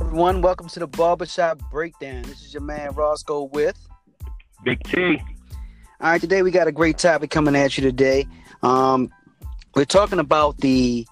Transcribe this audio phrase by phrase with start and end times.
[0.00, 2.22] Everyone, welcome to the Barbershop Breakdown.
[2.22, 3.78] This is your man Roscoe with
[4.64, 5.22] Big T.
[6.00, 8.26] All right, today we got a great topic coming at you today.
[8.64, 9.08] Um,
[9.76, 11.06] we're talking about the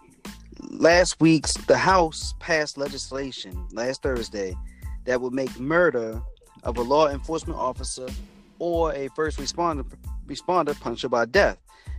[0.81, 4.57] last week's the House passed legislation last Thursday
[5.05, 6.23] that would make murder
[6.65, 8.09] of a law enforcement officer
[8.59, 9.85] or a first responder
[10.27, 11.59] responder punishable by death.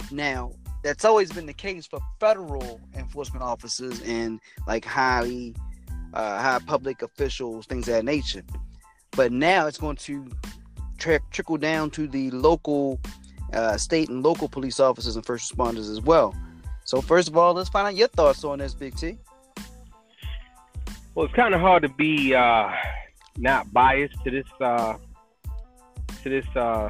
[0.10, 0.52] Now,
[0.84, 5.56] that's always been the case for federal enforcement officers and like highly
[6.16, 8.42] uh, high public officials, things of that nature.
[9.12, 10.28] But now it's going to
[10.98, 13.00] tri- trickle down to the local,
[13.54, 16.34] uh, state and local police officers and first responders as well.
[16.92, 19.18] So first of all, let's find out your thoughts on this, Big T.
[21.16, 22.70] Well, it's kind of hard to be uh,
[23.38, 24.98] not biased to this uh,
[26.22, 26.90] to this uh,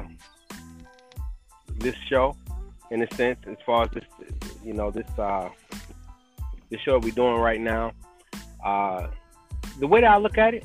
[1.76, 2.36] this show,
[2.90, 4.02] in a sense, as far as this,
[4.64, 5.48] you know, this uh,
[6.68, 7.92] this show we're doing right now.
[8.64, 9.06] Uh,
[9.78, 10.64] the way that I look at it,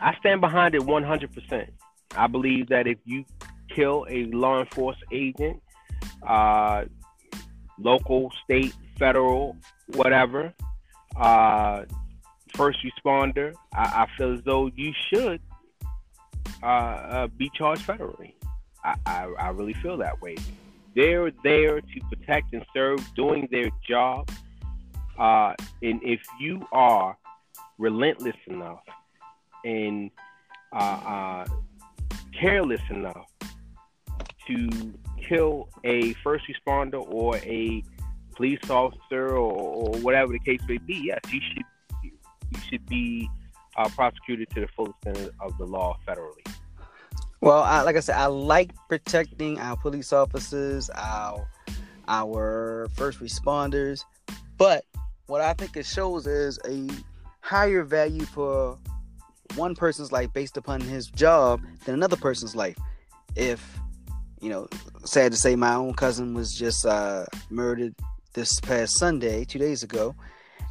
[0.00, 1.68] I stand behind it 100%.
[2.16, 3.24] I believe that if you
[3.72, 5.62] kill a law enforcement agent,
[6.26, 6.86] uh,
[7.78, 9.56] local, state, federal,
[9.94, 10.52] whatever,
[11.16, 11.84] uh,
[12.54, 15.40] first responder, I, I, feel as though you should
[16.62, 18.34] uh, uh, be charged federally.
[18.84, 20.36] I, I, I, really feel that way.
[20.94, 24.30] They're there to protect and serve, doing their job.
[25.18, 27.16] Uh, and if you are
[27.78, 28.82] relentless enough
[29.64, 30.10] and
[30.72, 31.44] uh,
[32.38, 33.26] careless enough
[34.46, 34.94] to
[35.28, 37.82] kill a first responder or a
[38.34, 41.64] police officer or, or whatever the case may be, yes, you should
[42.02, 43.28] you should be
[43.76, 46.46] uh, prosecuted to the fullest extent of the law federally.
[47.40, 51.48] Well, I, like I said, I like protecting our police officers, our
[52.08, 54.04] our first responders,
[54.56, 54.84] but
[55.26, 56.88] what I think it shows is a
[57.40, 58.78] higher value for
[59.56, 62.76] one person's life based upon his job than another person's life.
[63.36, 63.78] If
[64.40, 64.68] you know,
[65.04, 67.94] sad to say, my own cousin was just uh, murdered
[68.34, 70.14] this past Sunday, two days ago,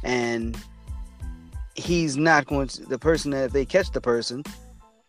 [0.02, 0.56] and
[1.74, 2.86] he's not going to.
[2.86, 4.42] The person that if they catch the person,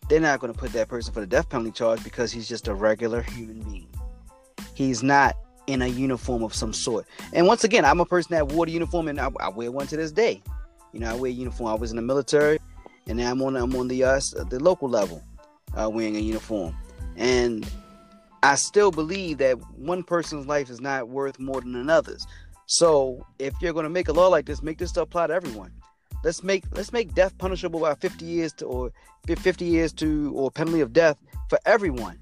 [0.09, 2.67] they're not going to put that person for the death penalty charge because he's just
[2.67, 3.87] a regular human being.
[4.73, 5.35] He's not
[5.67, 7.05] in a uniform of some sort.
[7.31, 9.87] And once again, I'm a person that wore the uniform, and I, I wear one
[9.87, 10.41] to this day.
[10.93, 11.69] You know, I wear uniform.
[11.69, 12.59] I was in the military,
[13.07, 15.23] and now I'm on I'm on the uh, the local level,
[15.75, 16.75] uh, wearing a uniform.
[17.15, 17.69] And
[18.41, 22.25] I still believe that one person's life is not worth more than another's.
[22.67, 25.33] So if you're going to make a law like this, make this to apply to
[25.33, 25.71] everyone.
[26.23, 28.91] Let's make let's make death punishable by 50 years to or
[29.25, 31.17] 50 years to or penalty of death
[31.49, 32.19] for everyone.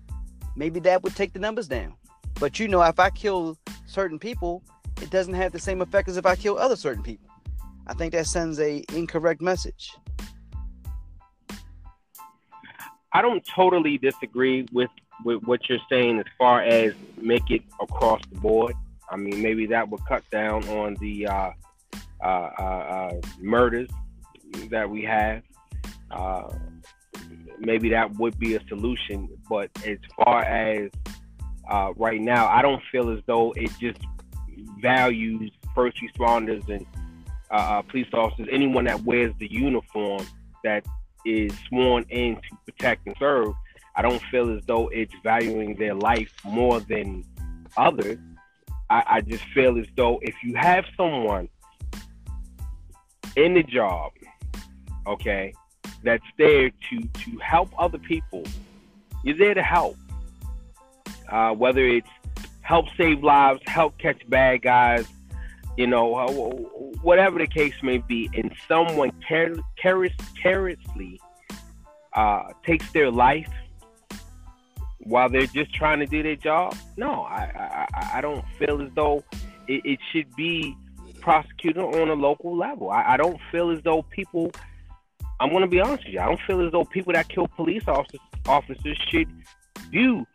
[0.55, 1.95] Maybe that would take the numbers down.
[2.39, 3.57] But you know, if I kill
[3.87, 4.63] certain people,
[5.01, 7.27] it doesn't have the same effect as if I kill other certain people.
[7.87, 9.91] I think that sends a incorrect message.
[13.13, 14.89] I don't totally disagree with,
[15.23, 18.73] with what you're saying as far as make it across the board.
[19.09, 21.51] I mean, maybe that would cut down on the uh,
[22.23, 23.89] uh, uh, uh murders
[24.69, 25.43] that we have.
[26.11, 26.49] Uh,
[27.59, 29.29] maybe that would be a solution.
[29.49, 30.89] But as far as
[31.69, 33.99] uh, right now, I don't feel as though it just
[34.79, 36.85] values first responders and
[37.87, 40.25] police officers, anyone that wears the uniform
[40.63, 40.85] that
[41.25, 43.53] is sworn in to protect and serve,
[43.97, 47.25] I don't feel as though it's valuing their life more than
[47.75, 48.19] others.
[48.91, 51.49] I, I just feel as though if you have someone
[53.35, 54.11] in the job,
[55.07, 55.51] okay,
[56.03, 58.43] that's there to to help other people,
[59.23, 59.97] you're there to help.
[61.27, 62.07] Uh, whether it's
[62.61, 65.07] help save lives, help catch bad guys,
[65.75, 66.27] you know,
[67.01, 71.19] whatever the case may be, and someone care, carelessly
[72.13, 73.49] uh, takes their life
[75.07, 78.89] while they're just trying to do their job, no, I I, I don't feel as
[78.95, 79.23] though
[79.67, 80.75] it, it, should be
[81.21, 82.89] prosecuted on a local level.
[82.89, 84.51] I, I don't feel as though people.
[85.39, 86.19] I'm going to be honest with you.
[86.19, 89.29] I don't feel as though people that kill police officers officers should
[89.91, 90.25] do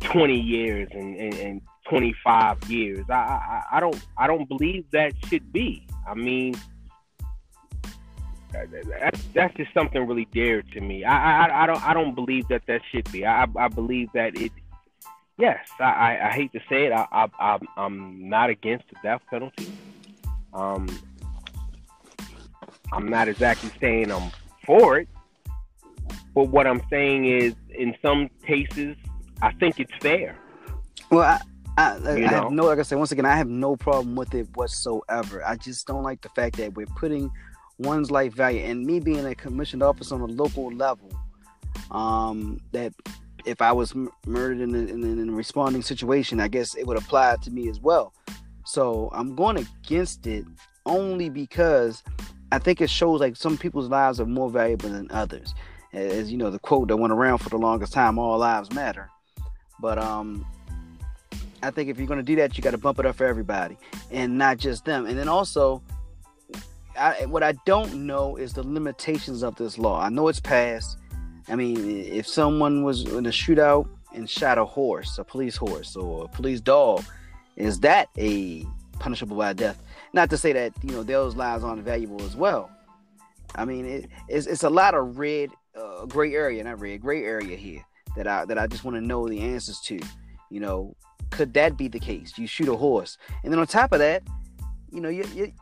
[0.00, 3.04] 20 years and, and, and 25 years.
[3.10, 5.86] I, I I don't I don't believe that should be.
[6.08, 6.54] I mean,
[8.52, 11.04] that's that's just something really dear to me.
[11.04, 13.26] I, I I don't I don't believe that that should be.
[13.26, 14.52] I I believe that it.
[15.38, 16.92] Yes, I, I, hate to say it.
[16.92, 17.06] I,
[17.40, 19.72] I I'm not against the death penalty.
[20.52, 20.86] Um,
[22.92, 24.30] I'm not exactly saying I'm
[24.64, 25.08] for it,
[26.34, 28.94] but what I'm saying is, in some cases,
[29.40, 30.38] I think it's fair.
[31.10, 31.40] Well, I,
[31.78, 34.46] I, I have no, like I said, once again, I have no problem with it
[34.54, 35.44] whatsoever.
[35.44, 37.30] I just don't like the fact that we're putting
[37.82, 41.10] one's life value and me being a commissioned officer on a local level.
[41.90, 42.92] Um, that
[43.44, 43.94] if I was
[44.26, 47.68] murdered in a, in, in a responding situation, I guess it would apply to me
[47.68, 48.12] as well.
[48.64, 50.44] So I'm going against it
[50.86, 52.02] only because
[52.52, 55.54] I think it shows like some people's lives are more valuable than others.
[55.92, 59.10] As you know, the quote that went around for the longest time, all lives matter.
[59.80, 60.46] But um
[61.62, 63.76] I think if you're gonna do that, you gotta bump it up for everybody
[64.10, 65.06] and not just them.
[65.06, 65.82] And then also
[66.98, 70.00] I, what I don't know is the limitations of this law.
[70.00, 70.98] I know it's passed.
[71.48, 75.96] I mean, if someone was in a shootout and shot a horse, a police horse
[75.96, 77.04] or a police dog,
[77.56, 78.64] is that a
[78.98, 79.82] punishable by death?
[80.12, 82.70] Not to say that you know those lives aren't valuable as well.
[83.54, 87.24] I mean, it, it's it's a lot of red, uh, gray area, not red, gray
[87.24, 87.84] area here
[88.16, 90.00] that I that I just want to know the answers to.
[90.50, 90.96] You know,
[91.30, 92.36] could that be the case?
[92.36, 94.22] You shoot a horse, and then on top of that,
[94.90, 95.52] you know, you, you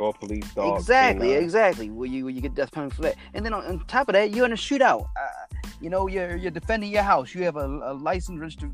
[0.00, 0.78] or police dog.
[0.78, 1.90] Exactly, exactly.
[1.90, 3.16] Will you will you get death penalty for that?
[3.34, 5.02] And then on, on top of that, you're in a shootout.
[5.02, 7.34] Uh, you know, you're you're defending your house.
[7.34, 8.72] You have a, a licensed registered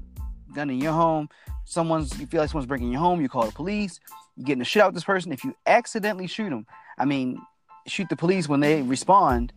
[0.54, 1.28] gun in your home.
[1.64, 3.20] Someone's you feel like someone's breaking your home.
[3.20, 4.00] You call the police.
[4.36, 5.32] You get in a shootout with this person.
[5.32, 6.66] If you accidentally shoot them,
[6.98, 7.40] I mean,
[7.86, 9.52] shoot the police when they respond.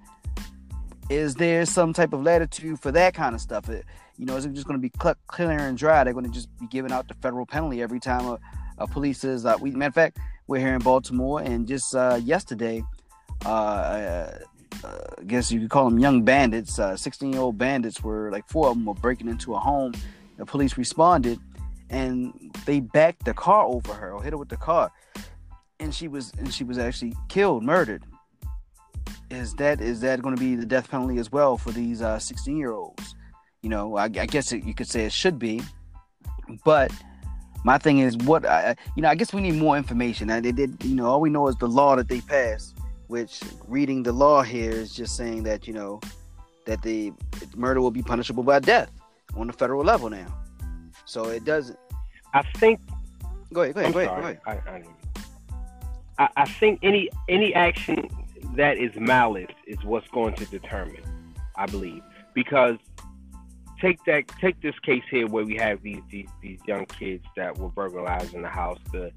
[1.10, 3.68] Is there some type of latitude for that kind of stuff?
[3.68, 3.83] It,
[4.18, 4.92] you know, is it just going to be
[5.27, 6.04] clear and dry?
[6.04, 8.39] They're going to just be giving out the federal penalty every time a,
[8.77, 12.19] a police says, uh, we, matter of fact, we're here in Baltimore, and just uh,
[12.23, 12.83] yesterday,
[13.45, 14.31] uh, uh,
[14.83, 16.79] I guess you could call them young bandits.
[16.79, 19.93] Uh, sixteen-year-old bandits were like four of them were breaking into a home.
[20.37, 21.39] The police responded,
[21.91, 22.33] and
[22.65, 24.91] they backed the car over her or hit her with the car,
[25.79, 28.03] and she was and she was actually killed, murdered.
[29.29, 32.01] Is that is that going to be the death penalty as well for these?
[32.01, 32.19] Uh,
[33.61, 35.61] you know, I, I guess it, you could say it should be,
[36.65, 36.91] but
[37.63, 39.09] my thing is what I, you know.
[39.09, 40.29] I guess we need more information.
[40.29, 42.77] I, they did, you know, all we know is the law that they passed.
[43.07, 46.00] Which reading the law here is just saying that you know
[46.65, 47.11] that the
[47.56, 48.91] murder will be punishable by death
[49.35, 50.27] on the federal level now.
[51.06, 51.77] So it doesn't.
[52.33, 52.79] I think.
[53.51, 53.73] Go ahead.
[53.73, 53.94] Go ahead.
[53.94, 54.85] Go ahead, go ahead.
[56.17, 58.09] I, I, I think any any action
[58.56, 61.01] that is malice is what's going to determine.
[61.56, 62.03] I believe
[62.33, 62.77] because
[63.81, 67.57] take that take this case here where we have these these, these young kids that
[67.57, 68.79] were burglarized in the house.
[68.91, 69.11] The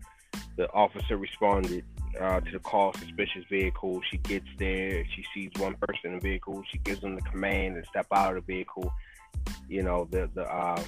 [0.56, 1.85] the officer responded
[2.20, 4.00] uh, to the call suspicious vehicle.
[4.11, 6.62] She gets there, she sees one person in the vehicle.
[6.70, 8.93] She gives them the command to step out of the vehicle.
[9.69, 10.82] You know the the uh,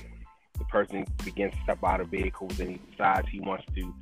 [0.58, 2.48] the person begins to step out of the vehicle.
[2.48, 3.94] Then he decides he wants to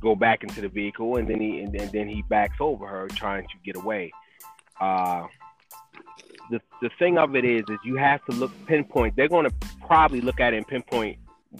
[0.00, 3.08] go back into the vehicle, and then he and then, then he backs over her,
[3.08, 4.12] trying to get away.
[4.80, 5.26] Uh,
[6.50, 9.16] the the thing of it is, is you have to look pinpoint.
[9.16, 9.54] They're going to
[9.86, 11.18] probably look at it and pinpoint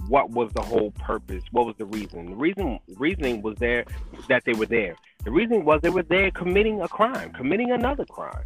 [0.09, 2.27] what was the whole purpose, what was the reason.
[2.31, 3.85] The reason reasoning was there
[4.29, 4.97] that they were there.
[5.25, 8.43] The reason was they were there committing a crime, committing another crime.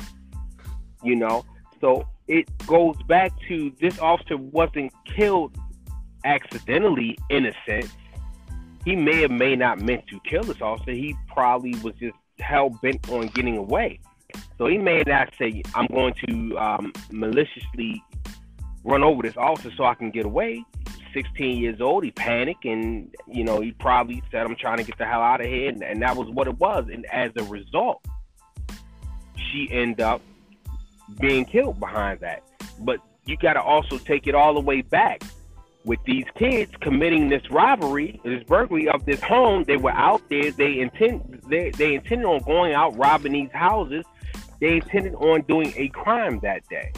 [1.03, 1.45] You know,
[1.81, 5.57] so it goes back to this officer wasn't killed
[6.25, 7.93] accidentally in a sense.
[8.85, 10.93] He may or may not meant to kill this officer.
[10.93, 14.01] He probably was just hell bent on getting away.
[14.59, 18.03] So he may not say, I'm going to um, maliciously
[18.85, 20.65] run over this officer so I can get away.
[21.13, 24.99] 16 years old, he panicked and, you know, he probably said, I'm trying to get
[24.99, 25.69] the hell out of here.
[25.69, 26.87] And, and that was what it was.
[26.93, 28.05] And as a result,
[29.37, 30.21] she ended up
[31.21, 32.43] being killed behind that.
[32.81, 35.23] But you got to also take it all the way back
[35.85, 39.65] with these kids committing this robbery, this burglary of this home.
[39.65, 40.51] They were out there.
[40.51, 44.05] They intend they, they intended on going out robbing these houses
[44.61, 46.93] they intended on doing a crime that day.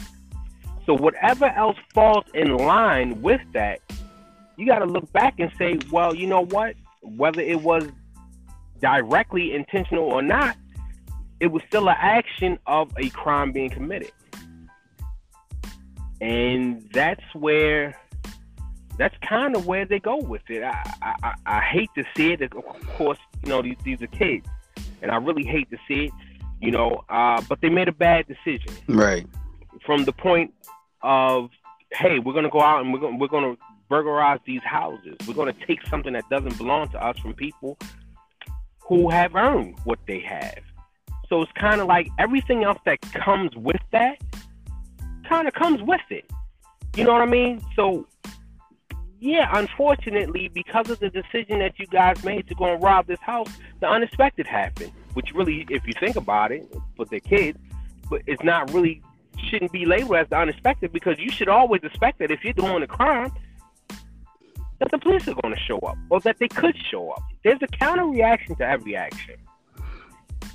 [0.85, 3.79] So whatever else falls in line with that,
[4.57, 6.75] you got to look back and say, well, you know what?
[7.01, 7.87] Whether it was
[8.81, 10.57] directly intentional or not,
[11.39, 14.11] it was still an action of a crime being committed.
[16.21, 17.95] And that's where
[18.97, 20.61] that's kind of where they go with it.
[20.61, 22.41] I, I, I hate to see it.
[22.41, 22.51] Of
[22.97, 24.45] course, you know these these are kids,
[25.01, 26.11] and I really hate to see it
[26.61, 27.03] you know.
[27.09, 29.25] Uh, but they made a bad decision, right?
[29.85, 30.53] From the point
[31.01, 31.49] of,
[31.91, 33.55] hey, we're gonna go out and we're gonna we're gonna
[33.89, 35.15] burglarize these houses.
[35.27, 37.77] We're gonna take something that doesn't belong to us from people
[38.79, 40.59] who have earned what they have.
[41.27, 44.17] So it's kind of like everything else that comes with that
[45.29, 46.25] kind of comes with it.
[46.97, 47.61] You know what I mean?
[47.75, 48.07] So
[49.19, 53.19] yeah, unfortunately, because of the decision that you guys made to go and rob this
[53.19, 53.49] house,
[53.79, 57.57] the unexpected happened which really, if you think about it, for their kids,
[58.09, 59.01] but it's not really
[59.37, 62.83] shouldn't be labeled as the unexpected because you should always expect that if you're doing
[62.83, 63.31] a crime,
[64.79, 67.21] that the police are going to show up or that they could show up.
[67.43, 69.35] There's a counter reaction to every action,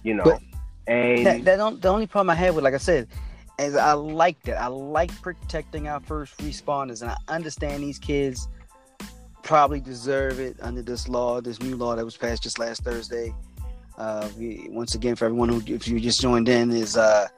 [0.02, 0.24] you know.
[0.24, 0.42] But
[0.86, 3.08] and that, that the only problem I have with, like I said,
[3.58, 4.60] is I like that.
[4.60, 8.48] I like protecting our first responders, and I understand these kids
[9.42, 13.32] probably deserve it under this law, this new law that was passed just last Thursday.
[13.96, 17.28] Uh, we, once again, for everyone who, if you just joined in, is uh,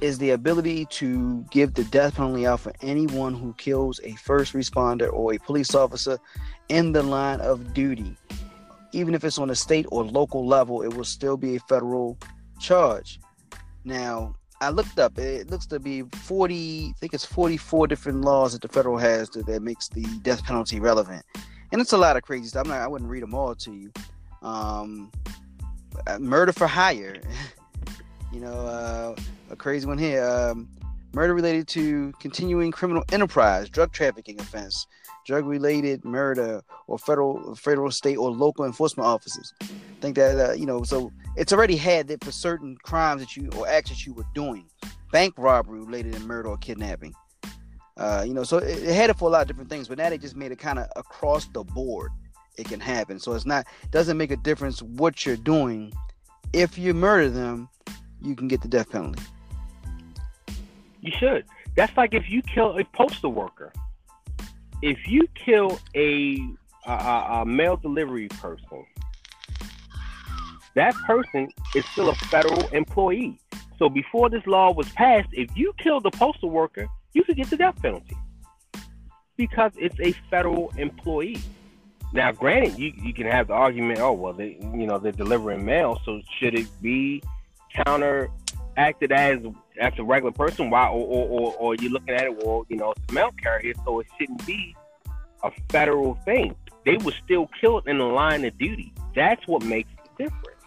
[0.00, 4.54] is the ability to give the death penalty out for anyone who kills a first
[4.54, 6.18] responder or a police officer
[6.68, 8.16] in the line of duty.
[8.92, 12.16] Even if it's on a state or local level, it will still be a federal
[12.58, 13.20] charge.
[13.84, 15.16] Now, I looked up.
[15.18, 16.88] It looks to be forty.
[16.88, 20.42] I think it's forty-four different laws that the federal has that, that makes the death
[20.42, 21.24] penalty relevant,
[21.70, 22.64] and it's a lot of crazy stuff.
[22.64, 22.80] I'm not.
[22.80, 23.92] I wouldn't read them all to you.
[24.42, 25.10] Um,
[26.06, 27.20] uh, murder for hire.
[28.32, 29.16] you know, uh,
[29.50, 30.24] a crazy one here.
[30.24, 30.68] Um,
[31.12, 34.86] murder related to continuing criminal enterprise, drug trafficking offense,
[35.26, 39.52] drug related murder, or federal, federal, state, or local enforcement officers.
[40.00, 43.50] Think that uh, you know, so it's already had that for certain crimes that you
[43.56, 44.66] or acts that you were doing,
[45.12, 47.14] bank robbery related to murder or kidnapping.
[47.96, 49.98] Uh, you know, so it, it, had it for a lot of different things, but
[49.98, 52.12] now they just made it kind of across the board.
[52.58, 55.92] It can happen, so it's not doesn't make a difference what you're doing.
[56.52, 57.68] If you murder them,
[58.20, 59.22] you can get the death penalty.
[61.00, 61.44] You should.
[61.76, 63.72] That's like if you kill a postal worker.
[64.82, 66.38] If you kill a,
[66.86, 68.84] a, a mail delivery person,
[70.74, 73.38] that person is still a federal employee.
[73.78, 77.50] So before this law was passed, if you killed a postal worker, you could get
[77.50, 78.16] the death penalty
[79.36, 81.40] because it's a federal employee.
[82.12, 85.64] Now, granted, you, you can have the argument, oh well, they you know they're delivering
[85.64, 87.22] mail, so should it be
[87.84, 89.40] counteracted as
[89.80, 92.76] as a regular person, why or, or, or, or you're looking at it, well, you
[92.76, 94.74] know, it's a mail carrier, so it shouldn't be
[95.44, 96.54] a federal thing.
[96.84, 98.92] They were still killed in the line of duty.
[99.14, 100.58] That's what makes the difference.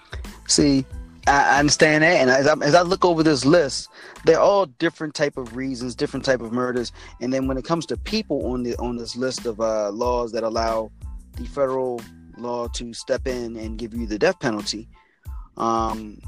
[0.48, 0.86] See,
[1.28, 3.90] I understand that, and as I, as I look over this list,
[4.26, 7.86] they're all different type of reasons, different type of murders, and then when it comes
[7.88, 10.92] to people on the on this list of uh, laws that allow
[11.34, 12.02] the federal
[12.38, 14.88] law to step in and give you the death penalty,
[15.58, 16.22] um,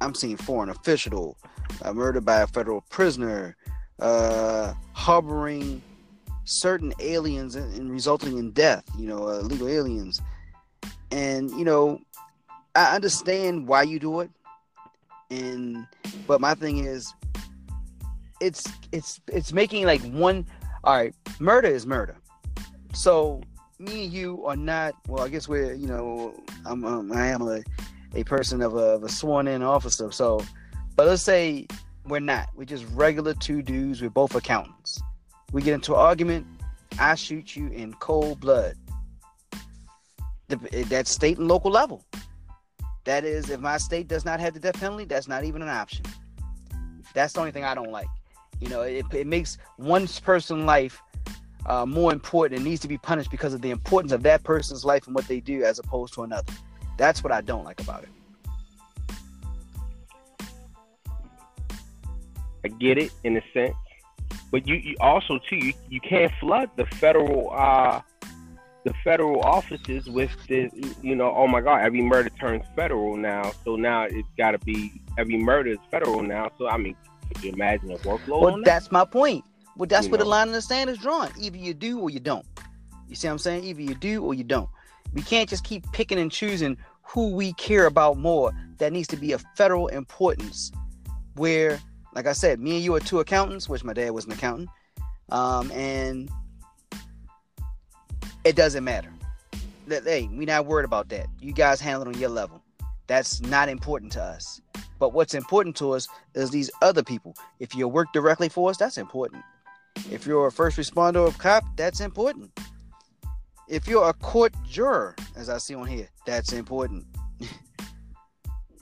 [0.00, 1.36] I'm seeing foreign official,
[1.82, 3.56] uh, by a federal prisoner,
[4.00, 5.82] uh, harboring
[6.44, 8.84] certain aliens and, and, resulting in death.
[8.98, 10.20] You know, uh, illegal aliens,
[11.10, 12.00] and you know,
[12.74, 14.30] I understand why you do it,
[15.30, 15.86] and
[16.26, 17.12] but my thing is,
[18.40, 20.46] it's it's it's making like one.
[20.82, 22.16] All right, murder is murder.
[22.94, 23.42] So
[23.80, 24.94] me and you are not.
[25.08, 25.72] Well, I guess we're.
[25.72, 26.34] You know,
[26.66, 26.84] I'm.
[26.84, 27.62] Um, I am a
[28.14, 30.12] a person of a, of a sworn in officer.
[30.12, 30.40] So,
[30.96, 31.66] but let's say
[32.06, 32.48] we're not.
[32.54, 34.02] We're just regular two dudes.
[34.02, 35.00] We're both accountants.
[35.52, 36.46] We get into an argument.
[36.98, 38.74] I shoot you in cold blood.
[40.48, 40.56] The,
[40.88, 42.04] that's state and local level.
[43.04, 45.68] That is, if my state does not have the death penalty, that's not even an
[45.68, 46.04] option.
[47.14, 48.08] That's the only thing I don't like.
[48.60, 51.00] You know, it, it makes one person's life
[51.70, 52.60] uh, more important.
[52.60, 55.28] It needs to be punished because of the importance of that person's life and what
[55.28, 56.52] they do, as opposed to another.
[56.98, 58.08] That's what I don't like about it.
[62.64, 63.76] I get it in a sense,
[64.50, 68.02] but you, you also too you, you can't flood the federal uh
[68.84, 70.70] the federal offices with this.
[71.02, 74.58] you know oh my god every murder turns federal now so now it's got to
[74.58, 76.96] be every murder is federal now so I mean
[77.32, 78.40] could you imagine a workload?
[78.40, 78.92] Well, that's that?
[78.92, 79.44] my point.
[79.80, 80.24] Well, that's you where know.
[80.24, 81.30] the line in the sand is drawn.
[81.38, 82.44] Either you do or you don't.
[83.08, 83.64] You see what I'm saying?
[83.64, 84.68] Either you do or you don't.
[85.14, 88.52] We can't just keep picking and choosing who we care about more.
[88.76, 90.70] That needs to be of federal importance.
[91.36, 91.80] Where,
[92.14, 94.68] like I said, me and you are two accountants, which my dad was an accountant,
[95.30, 96.30] um, and
[98.44, 99.10] it doesn't matter.
[99.88, 101.26] Hey, we're not worried about that.
[101.40, 102.62] You guys handle it on your level.
[103.06, 104.60] That's not important to us.
[104.98, 107.34] But what's important to us is these other people.
[107.60, 109.42] If you work directly for us, that's important.
[110.10, 112.50] If you're a first responder or cop, that's important
[113.70, 117.06] if you're a court juror, as I see on here, that's important.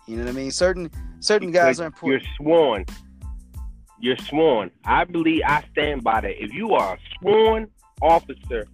[0.07, 0.51] you know what I mean?
[0.51, 2.23] Certain certain guys are important.
[2.23, 2.85] You're sworn.
[4.01, 4.71] You're sworn.
[4.85, 6.43] I believe I stand by that.
[6.43, 7.69] If you are a sworn
[8.01, 8.67] officer,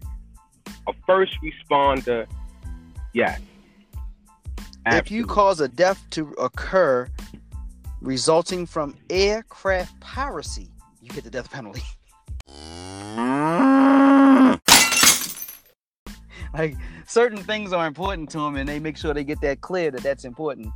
[0.87, 2.27] a first responder,
[3.13, 3.41] yes.
[4.87, 4.99] Absolutely.
[4.99, 7.09] If you cause a death to occur
[8.01, 11.83] resulting from aircraft piracy, you get the death penalty.
[16.55, 19.91] like certain things are important to them, and they make sure they get that clear
[19.91, 20.69] that that's important.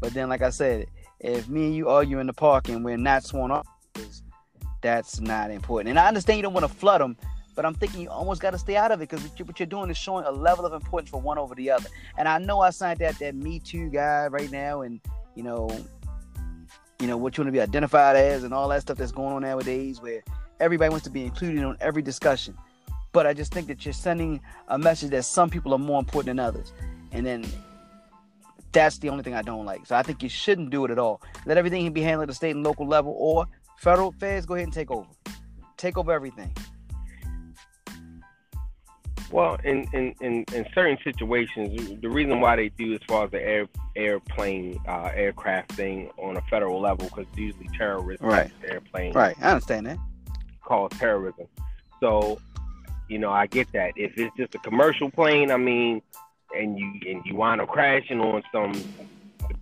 [0.00, 0.86] But then, like I said,
[1.20, 3.66] if me and you argue in the park and we're not sworn off,
[4.80, 5.90] that's not important.
[5.90, 7.16] And I understand you don't want to flood them,
[7.54, 9.90] but I'm thinking you almost got to stay out of it because what, you're doing
[9.90, 11.88] is showing a level of importance for one over the other.
[12.16, 15.00] And I know I signed that that Me Too guy right now, and
[15.34, 15.68] you know,
[16.98, 19.34] you know what you want to be identified as, and all that stuff that's going
[19.34, 20.22] on nowadays, where
[20.60, 22.56] everybody wants to be included on every discussion.
[23.12, 26.26] But I just think that you're sending a message that some people are more important
[26.26, 26.72] than others,
[27.10, 27.44] and then
[28.72, 29.84] that's the only thing I don't like.
[29.86, 31.20] So I think you shouldn't do it at all.
[31.44, 33.46] Let everything be handled at the state and local level, or
[33.78, 35.08] federal feds go ahead and take over,
[35.76, 36.52] take over everything.
[39.32, 43.30] Well, in, in, in, in, certain situations, the reason why they do as far as
[43.30, 48.50] the air airplane uh, aircraft thing on a federal level, because usually terrorists right.
[48.68, 49.14] airplanes.
[49.14, 49.98] Right, I understand that.
[50.70, 51.48] Called terrorism.
[51.98, 52.40] So,
[53.08, 53.94] you know, I get that.
[53.96, 56.00] If it's just a commercial plane, I mean,
[56.56, 58.72] and you and you wind up crashing on some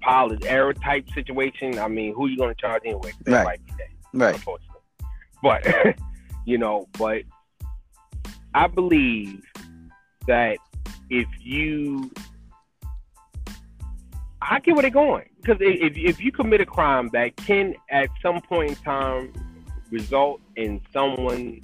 [0.02, 3.12] pilot error type situation, I mean, who are you going to charge anyway?
[3.24, 3.44] That right.
[3.46, 4.34] might be that, right.
[4.34, 4.82] unfortunately.
[5.42, 5.96] But
[6.44, 7.22] you know, but
[8.52, 9.42] I believe
[10.26, 10.58] that
[11.08, 12.10] if you,
[14.42, 18.10] I get where they're going because if if you commit a crime that can at
[18.22, 19.32] some point in time
[19.90, 21.60] result in someone,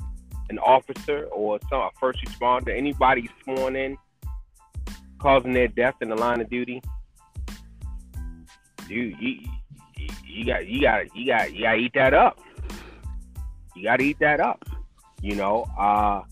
[0.51, 3.97] an officer or some a first responder, anybody sworn in,
[5.19, 6.83] causing their death in the line of duty,
[8.89, 9.41] dude, you
[10.27, 12.39] you got you got you got you got to eat that up.
[13.75, 14.65] You got to eat that up.
[15.21, 16.23] You know, uh,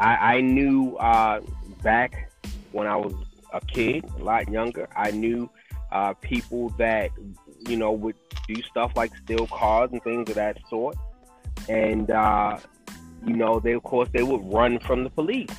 [0.00, 1.40] I I knew uh,
[1.82, 2.30] back
[2.72, 3.14] when I was
[3.52, 5.50] a kid, a lot younger, I knew
[5.90, 7.10] uh, people that
[7.68, 10.96] you know would do stuff like steal cars and things of that sort,
[11.68, 12.58] and uh,
[13.24, 15.50] you know they of course they would run from the police,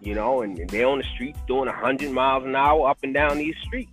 [0.00, 3.38] you know, and, they're on the streets doing hundred miles an hour up and down
[3.38, 3.90] these streets.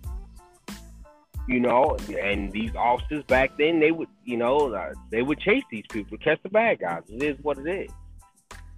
[1.46, 5.64] You know, and these officers back then, they would, you know, uh, they would chase
[5.70, 7.02] these people, catch the bad guys.
[7.08, 7.90] It is what it is.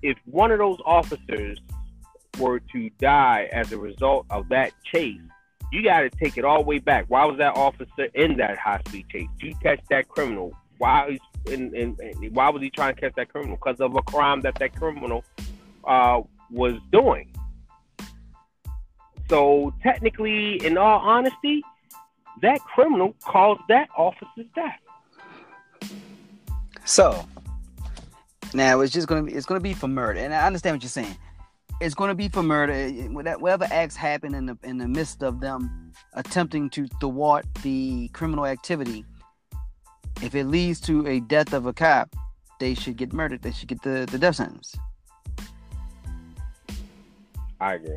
[0.03, 1.61] If one of those officers
[2.41, 5.21] were to die as a result of that chase,
[5.73, 7.05] you got to take it all the way back.
[7.09, 9.29] Why was that officer in that high speed chase?
[9.41, 10.53] You catch that criminal.
[10.79, 11.19] Why?
[11.49, 13.57] In, in, in, why was he trying to catch that criminal?
[13.57, 15.25] Because of a crime that that criminal
[15.85, 17.33] uh, was doing.
[19.29, 21.63] So technically, in all honesty,
[22.43, 25.91] that criminal caused that officer's death.
[26.85, 27.27] So
[28.55, 30.91] now it's just gonna be it's gonna be for murder, and I understand what you're
[30.91, 31.17] saying
[31.81, 32.89] it's to be for murder.
[33.11, 38.47] Whatever acts happen in the in the midst of them attempting to thwart the criminal
[38.47, 39.05] activity,
[40.23, 42.15] if it leads to a death of a cop,
[42.59, 43.43] they should get murdered.
[43.43, 44.75] They should get the, the death sentence.
[47.61, 47.97] I agree.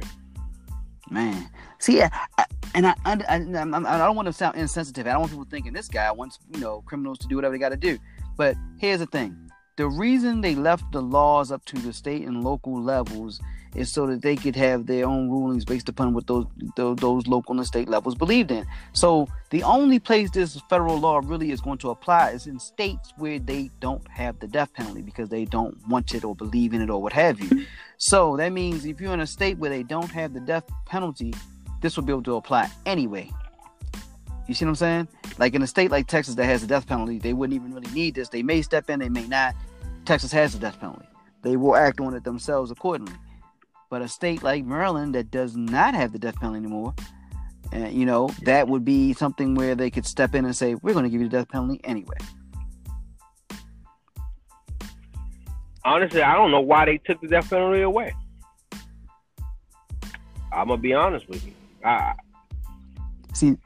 [1.10, 5.08] Man, see, I, I, and I, I, I, I don't want to sound insensitive.
[5.08, 7.60] I don't want people thinking this guy wants you know criminals to do whatever they
[7.60, 7.98] got to do.
[8.38, 9.49] But here's the thing:
[9.80, 13.39] the reason they left the laws up to the state and local levels
[13.76, 17.28] is so that they could have their own rulings based upon what those, those those,
[17.28, 18.65] local and state levels believed in.
[18.92, 23.13] So the only place this federal law really is going to apply is in states
[23.15, 26.82] where they don't have the death penalty because they don't want it or believe in
[26.82, 27.65] it or what have you.
[27.98, 31.34] So that means if you're in a state where they don't have the death penalty,
[31.80, 33.32] this will be able to apply anyway.
[34.50, 35.08] You see what I'm saying?
[35.38, 37.94] Like in a state like Texas that has the death penalty, they wouldn't even really
[37.94, 38.28] need this.
[38.28, 39.56] They may step in, they may not.
[40.10, 41.06] Texas has the death penalty.
[41.43, 43.13] They will act on it themselves accordingly.
[43.91, 46.95] But a state like Maryland that does not have the death penalty anymore,
[47.76, 50.93] uh, you know, that would be something where they could step in and say, "We're
[50.93, 52.17] going to give you the death penalty anyway."
[55.86, 58.12] Honestly, I don't know why they took the death penalty away.
[60.52, 61.54] I'm gonna be honest with you.
[61.86, 62.15] I,
[63.36, 63.58] See,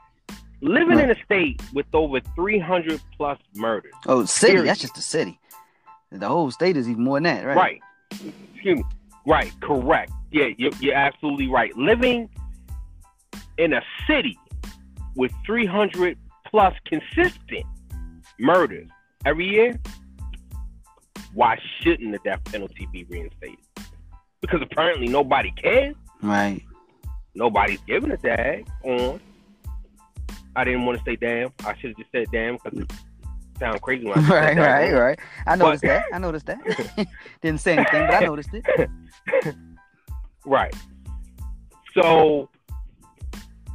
[0.60, 3.94] living in a state with over 300 plus murders.
[4.06, 4.52] Oh, city.
[4.52, 4.68] Period.
[4.68, 5.40] That's just the city.
[6.18, 7.56] The whole state is even more than that, right?
[7.56, 7.80] Right.
[8.10, 8.84] Excuse me.
[9.26, 10.12] Right, correct.
[10.30, 11.74] Yeah, you're, you're absolutely right.
[11.76, 12.28] Living
[13.58, 14.38] in a city
[15.16, 17.64] with 300 plus consistent
[18.38, 18.88] murders
[19.24, 19.78] every year,
[21.32, 23.58] why shouldn't the death penalty be reinstated?
[24.40, 25.96] Because apparently nobody cares.
[26.22, 26.62] Right.
[27.34, 29.20] Nobody's giving a dag on.
[30.54, 31.50] I didn't want to say damn.
[31.64, 32.86] I should have just said damn because
[33.58, 35.18] sound crazy when I right, right, right.
[35.46, 36.04] I noticed but, that.
[36.12, 37.08] I noticed that.
[37.42, 38.90] Didn't say anything, but I noticed it.
[40.46, 40.74] right.
[41.94, 42.48] So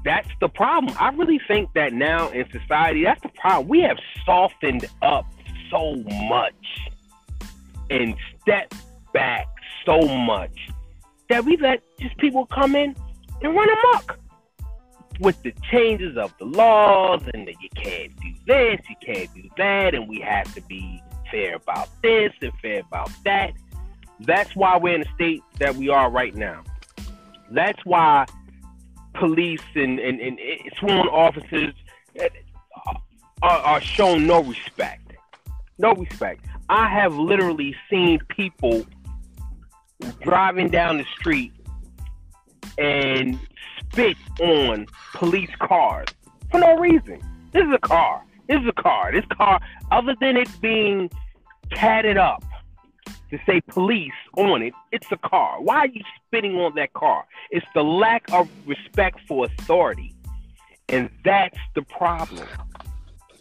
[0.04, 0.96] that's the problem.
[1.00, 3.68] I really think that now in society, that's the problem.
[3.68, 5.26] We have softened up
[5.70, 5.96] so
[6.28, 6.54] much
[7.90, 8.76] and stepped
[9.14, 9.48] back
[9.86, 10.70] so much
[11.30, 12.96] that we let just people come in
[13.42, 14.20] and run amok
[15.20, 19.48] with the changes of the laws and that you can't do this, you can't do
[19.58, 23.54] that, and we have to be fair about this and fair about that.
[24.22, 26.64] That's why we're in the state that we are right now.
[27.52, 28.26] That's why
[29.14, 30.40] police and, and, and
[30.78, 31.76] sworn officers
[33.44, 35.14] are, are shown no respect.
[35.78, 36.44] No respect.
[36.70, 38.86] I have literally seen people
[40.22, 41.54] driving down the street
[42.80, 43.40] and
[43.80, 46.08] spit on police cars
[46.52, 47.22] for no reason.
[47.52, 48.24] This is a car.
[48.50, 49.12] Is a car.
[49.12, 49.60] This car,
[49.92, 51.10] other than it being
[51.72, 52.44] tatted up
[53.30, 55.62] to say police on it, it's a car.
[55.62, 57.26] Why are you spitting on that car?
[57.52, 60.16] It's the lack of respect for authority.
[60.88, 62.48] And that's the problem.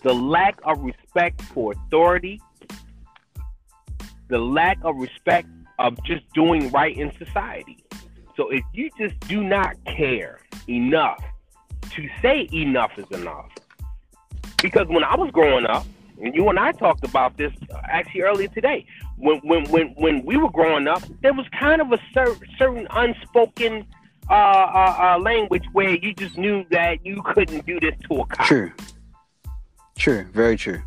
[0.02, 2.42] The lack of respect for authority,
[4.28, 7.78] the lack of respect of just doing right in society.
[8.36, 11.24] So if you just do not care enough
[11.92, 13.50] to say enough is enough,
[14.62, 15.86] because when I was growing up,
[16.20, 17.52] and you and I talked about this
[17.84, 18.84] actually earlier today,
[19.16, 22.86] when when when when we were growing up, there was kind of a cer- certain
[22.90, 23.86] unspoken
[24.28, 28.26] uh, uh, uh, language where you just knew that you couldn't do this to a
[28.26, 28.46] cop.
[28.46, 28.72] True.
[29.96, 30.24] True.
[30.32, 30.82] Very true.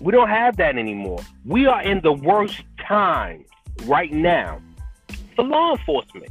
[0.00, 1.20] We don't have that anymore.
[1.44, 3.44] We are in the worst time
[3.84, 4.60] right now
[5.34, 6.30] for law enforcement.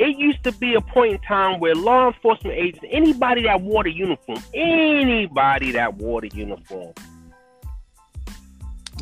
[0.00, 3.84] It used to be a point in time where law enforcement agents, anybody that wore
[3.84, 6.94] the uniform, anybody that wore the uniform,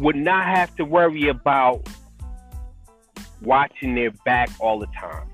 [0.00, 1.88] would not have to worry about
[3.42, 5.28] watching their back all the time.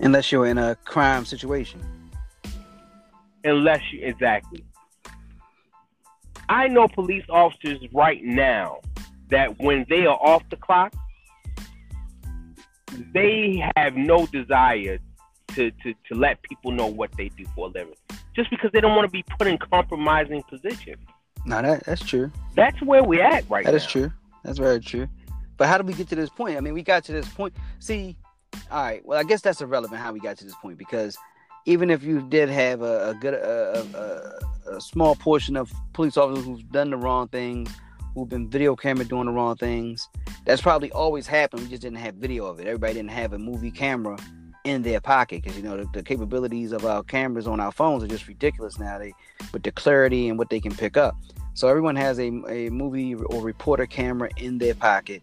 [0.00, 1.84] Unless you're in a crime situation.
[3.44, 4.64] Unless you, exactly.
[6.48, 8.78] I know police officers right now
[9.28, 10.94] that when they are off the clock,
[13.12, 14.98] they have no desire
[15.48, 17.94] to, to, to let people know what they do for a living.
[18.34, 21.04] Just because they don't want to be put in compromising positions.
[21.46, 22.32] No, that that's true.
[22.54, 23.76] That's where we're at right That now.
[23.76, 24.10] is true.
[24.44, 25.08] That's very true.
[25.56, 26.56] But how did we get to this point?
[26.56, 27.54] I mean, we got to this point.
[27.78, 28.16] See,
[28.70, 29.04] all right.
[29.04, 31.16] Well, I guess that's irrelevant how we got to this point because
[31.66, 36.16] even if you did have a, a good, a, a, a, small portion of police
[36.16, 37.70] officers who've done the wrong things,
[38.14, 40.08] who've been video camera doing the wrong things,
[40.44, 41.62] that's probably always happened.
[41.62, 42.66] We just didn't have video of it.
[42.66, 44.16] Everybody didn't have a movie camera
[44.64, 48.02] in their pocket because you know the, the, capabilities of our cameras on our phones
[48.02, 48.98] are just ridiculous now.
[48.98, 49.12] They
[49.52, 51.14] with the clarity and what they can pick up.
[51.52, 55.22] So everyone has a, a movie or reporter camera in their pocket,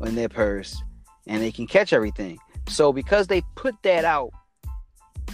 [0.00, 0.80] in their purse,
[1.26, 2.38] and they can catch everything.
[2.68, 4.30] So because they put that out,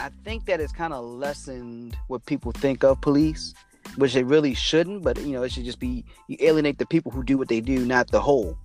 [0.01, 3.55] I think that it's kind of lessened what people think of police,
[3.97, 5.03] which they really shouldn't.
[5.03, 7.61] But you know, it should just be you alienate the people who do what they
[7.61, 8.59] do, not the whole.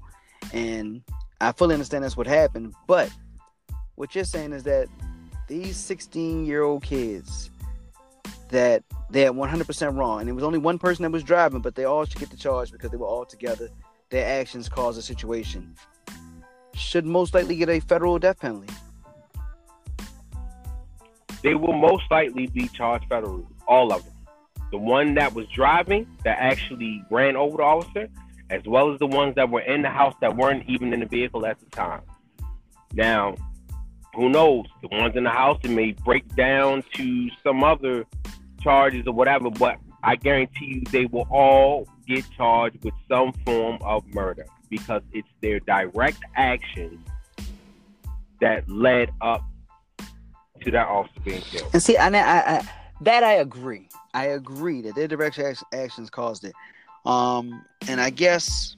[0.54, 1.02] And
[1.42, 2.74] I fully understand that's what happened.
[2.88, 3.12] But
[3.96, 4.88] what you're saying is that
[5.48, 7.50] these 16 year old kids
[8.50, 11.86] that they're 100% wrong, and it was only one person that was driving, but they
[11.86, 13.70] all should get the charge because they were all together.
[14.10, 15.76] Their actions caused a situation.
[16.74, 18.74] Should most likely get a federal death penalty.
[21.44, 24.14] They will most likely be charged federally, all of them.
[24.72, 28.10] The one that was driving that actually ran over the officer,
[28.50, 31.06] as well as the ones that were in the house that weren't even in the
[31.06, 32.02] vehicle at the time.
[32.94, 33.36] Now,
[34.16, 34.66] who knows?
[34.82, 38.06] The ones in the house it may break down to some other
[38.62, 43.80] charges or whatever, but I guarantee you they will all get charged with some form
[43.82, 47.00] of murder because it's their direct actions
[48.42, 49.44] that led up
[50.62, 51.70] to that officer being killed.
[51.74, 52.70] And see, I, I, I
[53.02, 53.89] that I agree.
[54.14, 55.40] I agree that their direct
[55.74, 56.54] actions caused it.
[57.06, 58.76] Um, and I guess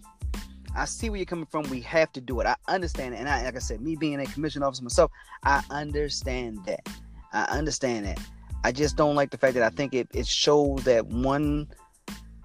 [0.76, 1.64] I see where you're coming from.
[1.70, 2.48] We have to do it.
[2.48, 3.18] I understand it.
[3.18, 5.12] And I, like I said, me being a commission officer myself,
[5.44, 6.88] I understand that.
[7.34, 8.20] I understand that.
[8.64, 11.68] I just don't like the fact that I think it, it shows that one,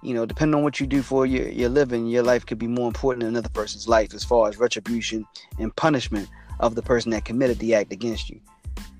[0.01, 2.67] you know, depending on what you do for your, your living, your life could be
[2.67, 5.25] more important than another person's life as far as retribution
[5.59, 6.27] and punishment
[6.59, 8.39] of the person that committed the act against you.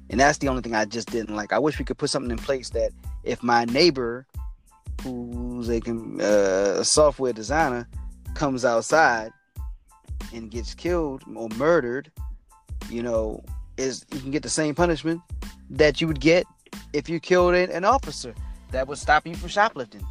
[0.10, 1.52] And that's the only thing I just didn't like.
[1.52, 2.92] I wish we could put something in place that
[3.28, 4.26] if my neighbor,
[5.04, 7.88] who's a, uh, a software designer,
[8.34, 9.32] comes outside
[10.34, 12.12] and gets killed or murdered,
[12.90, 13.44] you know,
[13.78, 15.22] is you can get the same punishment
[15.70, 16.46] that you would get
[16.94, 18.34] if you killed an officer
[18.72, 20.06] that would stop you from shoplifting.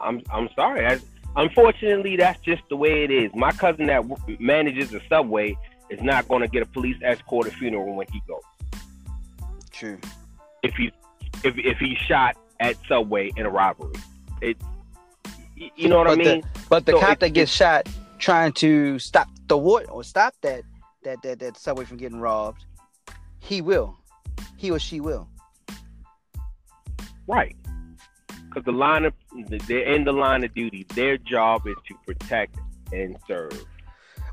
[0.00, 0.86] I'm I'm sorry.
[0.86, 0.98] I,
[1.36, 3.30] unfortunately, that's just the way it is.
[3.34, 4.04] My cousin that
[4.40, 5.56] manages the subway
[5.90, 8.42] is not going to get a police escort at funeral when he goes.
[9.70, 9.98] True.
[10.62, 10.92] If he
[11.44, 13.94] if if he's shot at subway in a robbery,
[14.40, 14.56] it
[15.76, 16.40] you know what but I mean.
[16.40, 20.34] The, but the so cop that gets shot trying to stop the war or stop
[20.42, 20.62] that
[21.04, 22.64] that that that subway from getting robbed,
[23.40, 23.96] he will,
[24.56, 25.28] he or she will.
[27.26, 27.56] Right.
[28.28, 29.14] Because the line of
[29.66, 30.86] they're in the line of duty.
[30.94, 32.56] Their job is to protect
[32.92, 33.64] and serve.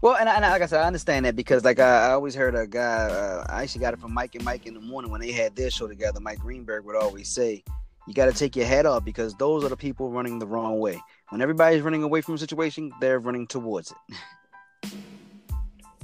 [0.02, 2.56] Well, and, and like I said, I understand that because like I, I always heard
[2.56, 3.10] a guy.
[3.10, 5.56] Uh, I actually got it from Mike and Mike in the morning when they had
[5.56, 6.22] their show together.
[6.22, 7.64] Mike Greenberg would always say,
[8.08, 10.80] "You got to take your head off because those are the people running the wrong
[10.80, 11.02] way.
[11.30, 13.94] When everybody's running away from a situation, they're running towards
[14.84, 14.94] it."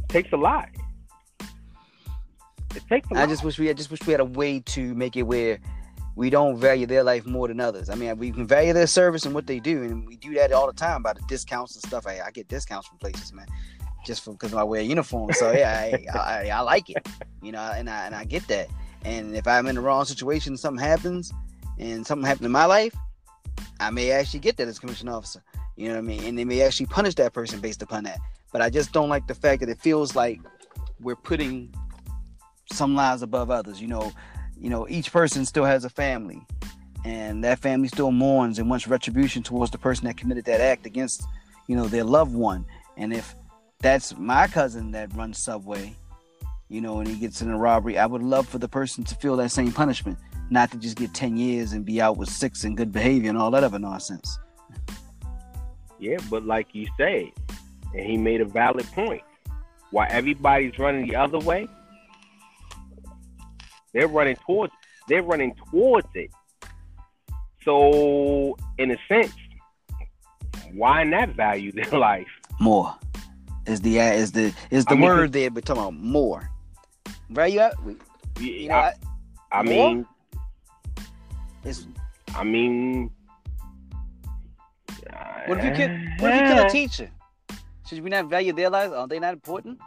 [0.10, 0.70] takes a lot.
[2.76, 3.08] It takes.
[3.14, 3.70] I just wish we.
[3.70, 5.60] I just wish we had a way to make it where
[6.18, 7.90] we don't value their life more than others.
[7.90, 10.52] I mean, we can value their service and what they do, and we do that
[10.52, 12.06] all the time by the discounts and stuff.
[12.06, 13.48] I, I get discounts from places, man
[14.06, 15.32] just because I wear a uniform.
[15.34, 17.08] So yeah, I, I, I, like it,
[17.42, 18.68] you know, and I and I get that.
[19.04, 21.32] And if I'm in the wrong situation, something happens,
[21.78, 22.96] and something happened in my life,
[23.80, 25.44] I may actually get that as commission officer.
[25.76, 26.24] You know what I mean?
[26.24, 28.20] And they may actually punish that person based upon that.
[28.52, 30.40] But I just don't like the fact that it feels like
[31.02, 31.74] we're putting
[32.72, 33.82] some lives above others.
[33.82, 34.12] You know,
[34.58, 36.46] you know, each person still has a family,
[37.04, 40.86] and that family still mourns and wants retribution towards the person that committed that act
[40.86, 41.24] against,
[41.68, 42.66] you know, their loved one.
[42.98, 43.36] And if
[43.80, 45.96] that's my cousin that runs Subway,
[46.70, 49.16] you know, and he gets in a robbery, I would love for the person to
[49.16, 50.18] feel that same punishment,
[50.50, 53.38] not to just get 10 years and be out with six and good behavior and
[53.38, 54.40] all that other nonsense.
[56.00, 57.26] Yeah, but like you said,
[57.94, 59.24] and he made a valid point.
[59.92, 61.68] While everybody's running the other way,
[63.94, 64.74] they're running towards
[65.08, 66.32] they're running towards it.
[67.64, 69.34] So in a sense,
[70.74, 72.28] why not value their life?
[72.60, 72.96] More
[73.66, 76.50] is the uh, is the is the I mean, word there, but talking about more.
[77.30, 77.54] Right?
[77.54, 77.70] You,
[78.40, 78.94] you know, I,
[79.52, 80.06] I mean,
[81.64, 81.88] it's.
[82.36, 83.12] I mean,
[85.48, 85.90] what if you kill?
[86.20, 87.10] What if you kill a teacher?
[87.88, 88.94] Should we not value their lives?
[88.94, 89.80] Are they not important?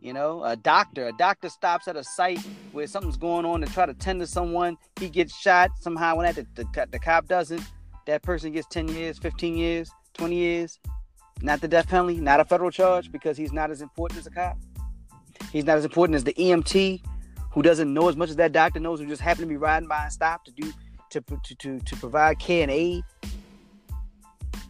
[0.00, 1.08] You know, a doctor.
[1.08, 2.40] A doctor stops at a site
[2.72, 4.78] where something's going on to try to tend to someone.
[4.98, 6.16] He gets shot somehow.
[6.16, 7.62] When that the, the, the cop doesn't,
[8.06, 10.80] that person gets ten years, fifteen years, twenty years
[11.42, 14.30] not the death penalty, not a federal charge because he's not as important as a
[14.30, 14.58] cop.
[15.52, 17.02] He's not as important as the EMT
[17.52, 19.88] who doesn't know as much as that doctor knows, who just happened to be riding
[19.88, 20.72] by and stopped to do
[21.10, 23.02] to to to, to provide care and aid.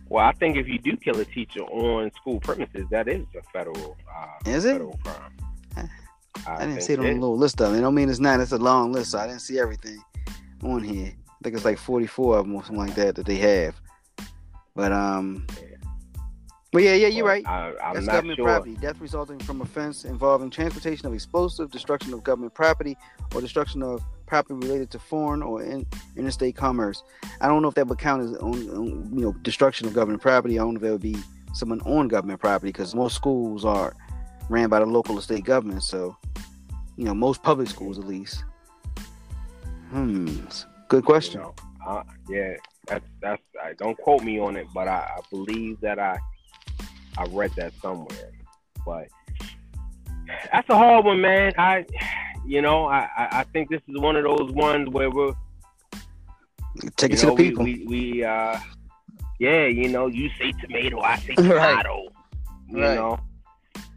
[0.09, 3.43] Well, I think if you do kill a teacher on school premises, that is a
[3.53, 3.97] federal.
[4.13, 4.73] Uh, is it?
[4.73, 5.89] Federal crime.
[6.47, 7.79] I, I didn't see it on the little list of it.
[7.79, 8.41] I don't mean it's not.
[8.41, 10.03] It's a long list, so I didn't see everything
[10.63, 11.13] on here.
[11.29, 13.81] I think it's like 44 of them or something like that that they have.
[14.75, 15.70] But um, yeah.
[16.73, 17.45] Well, yeah, yeah, you're right.
[17.49, 18.45] I, am That's government sure.
[18.45, 18.77] property.
[18.77, 22.97] Death resulting from offense involving transportation of explosive, destruction of government property,
[23.35, 25.85] or destruction of property related to foreign or in,
[26.17, 27.03] interstate commerce.
[27.41, 30.23] I don't know if that would count as on, on, you know destruction of government
[30.23, 30.61] property.
[30.61, 31.17] I don't know if that would be
[31.55, 33.97] someone on government property because most schools are
[34.49, 35.83] ran by the local or state government.
[35.83, 36.17] So,
[36.97, 38.45] you know, most public schools at least.
[39.91, 40.29] Hmm.
[40.87, 41.41] Good question.
[41.41, 41.55] You know,
[41.85, 42.55] uh, yeah,
[42.87, 43.43] that's that's.
[43.61, 46.21] I, don't quote me on it, but I, I believe that I
[47.19, 48.31] I read that somewhere,
[48.85, 49.09] but
[50.53, 51.53] that's a hard one, man.
[51.59, 51.85] I,
[52.47, 55.35] you know, I, I think this is one of those ones where we're
[56.97, 57.65] take it to the people.
[57.65, 58.59] We, we, we, uh,
[59.39, 62.05] yeah, you know, you say tomato, I say tomato.
[62.05, 62.13] Right.
[62.69, 62.95] You right.
[62.95, 63.21] know,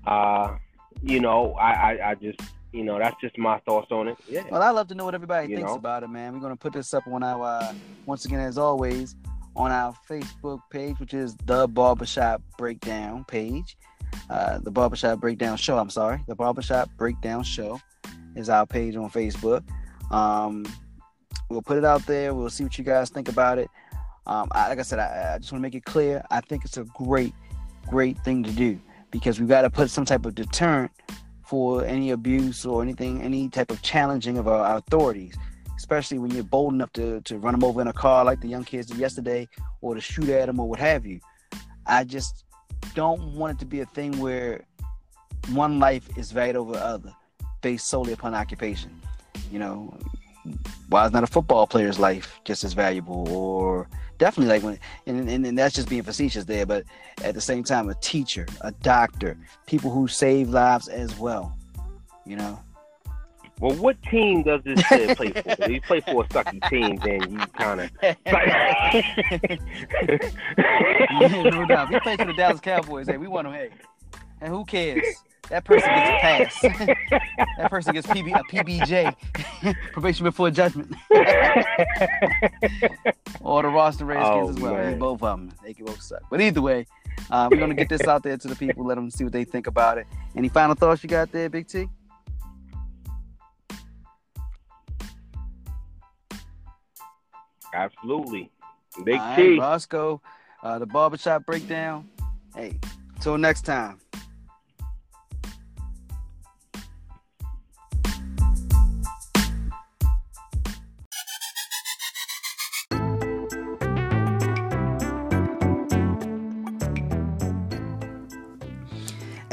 [0.06, 0.58] uh,
[1.02, 2.39] you know, I, I, I just,
[2.71, 4.17] you know, that's just my thoughts on it.
[4.28, 4.43] Yeah.
[4.49, 5.78] Well, I love to know what everybody you thinks know?
[5.78, 6.34] about it, man.
[6.34, 7.73] We're gonna put this up on our, uh,
[8.06, 9.15] once again, as always,
[9.56, 13.78] on our Facebook page, which is the Barbershop Breakdown page.
[14.30, 16.22] Uh, the Barbershop Breakdown Show, I'm sorry.
[16.28, 17.80] The Barbershop Breakdown Show
[18.36, 19.63] is our page on Facebook.
[20.12, 20.66] Um,
[21.50, 22.34] we'll put it out there.
[22.34, 23.70] We'll see what you guys think about it.
[24.26, 26.24] Um, I, like I said, I, I just want to make it clear.
[26.32, 27.34] I think it's a great,
[27.88, 28.80] great thing to do
[29.12, 30.92] because we've got to put some type of deterrent
[31.46, 35.36] for any abuse or anything, any type of challenging of our, our authorities
[35.84, 38.48] especially when you're bold enough to, to run them over in a car like the
[38.48, 39.46] young kids did yesterday
[39.82, 41.19] or to shoot at them or what have you.
[41.86, 42.46] I just
[42.96, 44.63] don't want it to be a thing where
[45.52, 47.13] one life is valued over other
[47.60, 48.98] based solely upon occupation.
[49.52, 49.98] You know,
[50.88, 55.30] why is not a football player's life just as valuable or definitely like when and,
[55.30, 56.84] and, and, that's just being facetious there but
[57.24, 61.58] at the same time a teacher a doctor people who save lives as well
[62.26, 62.60] you know
[63.63, 65.39] well, what team does this kid play for?
[65.45, 67.89] If he play for a sucky team, then you kind of.
[68.04, 68.13] yeah,
[71.49, 71.88] no doubt.
[71.88, 73.54] If he plays for the Dallas Cowboys, hey, we want him.
[73.54, 73.69] Hey,
[74.41, 75.06] and who cares?
[75.49, 76.62] That person gets a pass.
[77.58, 79.15] that person gets PB, a PBJ,
[79.93, 80.93] probation before judgment.
[83.39, 84.93] or the roster Redskins oh, as well.
[84.95, 86.23] Both of them, they can both suck.
[86.30, 86.86] But either way,
[87.30, 89.45] Uh, we're gonna get this out there to the people, let them see what they
[89.45, 90.06] think about it.
[90.36, 91.88] Any final thoughts you got there, Big T?
[97.73, 98.51] Absolutely.
[99.03, 99.51] Big All T.
[99.51, 100.21] right, Roscoe,
[100.62, 102.07] uh, the barbershop breakdown.
[102.55, 102.79] Hey,
[103.19, 103.99] till next time.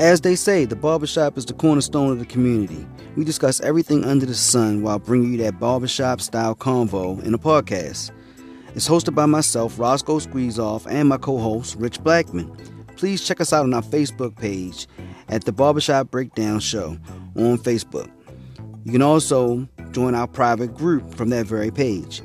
[0.00, 2.86] As they say, the barbershop is the cornerstone of the community.
[3.16, 7.38] We discuss everything under the sun while bringing you that barbershop style convo in a
[7.38, 8.10] podcast.
[8.74, 12.50] It's hosted by myself, Roscoe Squeezeoff, and my co host, Rich Blackman.
[12.96, 14.86] Please check us out on our Facebook page
[15.28, 16.96] at the Barbershop Breakdown Show
[17.36, 18.10] on Facebook.
[18.84, 22.22] You can also join our private group from that very page.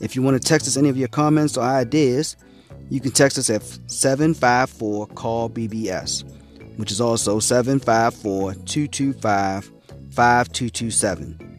[0.00, 2.36] If you want to text us any of your comments or ideas,
[2.90, 6.24] you can text us at 754 CALL BBS,
[6.76, 9.72] which is also 754 225
[10.10, 11.52] 5227.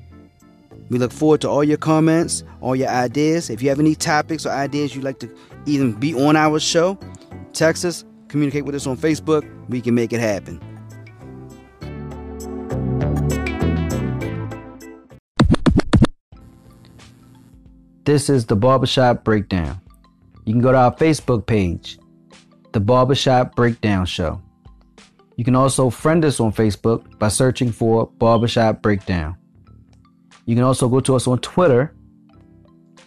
[0.90, 3.50] We look forward to all your comments, all your ideas.
[3.50, 7.00] If you have any topics or ideas you'd like to even be on our show,
[7.54, 9.50] text us, communicate with us on Facebook.
[9.70, 10.62] We can make it happen.
[18.06, 19.80] This is the Barbershop Breakdown.
[20.44, 21.98] You can go to our Facebook page,
[22.74, 24.42] The Barbershop Breakdown Show.
[25.36, 29.36] You can also friend us on Facebook by searching for Barbershop Breakdown.
[30.46, 31.96] You can also go to us on Twitter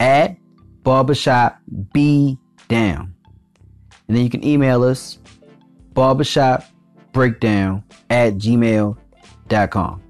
[0.01, 0.37] at
[0.83, 1.59] Barbershop
[1.93, 3.15] B Down.
[4.09, 5.19] And then you can email us
[5.93, 10.03] barbershopbreakdown at gmail.com.